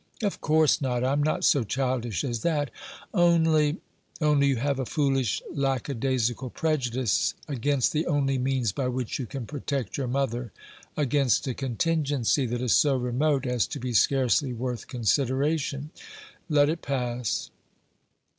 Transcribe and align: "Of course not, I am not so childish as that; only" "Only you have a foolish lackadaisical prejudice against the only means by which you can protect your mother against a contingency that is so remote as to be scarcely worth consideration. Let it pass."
"Of 0.23 0.41
course 0.41 0.81
not, 0.81 1.03
I 1.03 1.11
am 1.13 1.21
not 1.21 1.43
so 1.43 1.63
childish 1.63 2.23
as 2.23 2.41
that; 2.41 2.71
only" 3.13 3.77
"Only 4.19 4.47
you 4.47 4.55
have 4.55 4.79
a 4.79 4.85
foolish 4.87 5.43
lackadaisical 5.53 6.49
prejudice 6.49 7.35
against 7.47 7.93
the 7.93 8.07
only 8.07 8.39
means 8.39 8.71
by 8.71 8.87
which 8.87 9.19
you 9.19 9.27
can 9.27 9.45
protect 9.45 9.97
your 9.97 10.07
mother 10.07 10.51
against 10.97 11.45
a 11.45 11.53
contingency 11.53 12.47
that 12.47 12.63
is 12.63 12.75
so 12.75 12.95
remote 12.95 13.45
as 13.45 13.67
to 13.67 13.79
be 13.79 13.93
scarcely 13.93 14.53
worth 14.53 14.87
consideration. 14.87 15.91
Let 16.49 16.67
it 16.67 16.81
pass." 16.81 17.51